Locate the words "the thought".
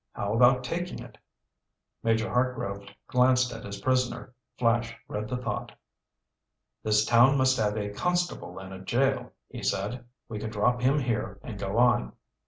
5.27-5.73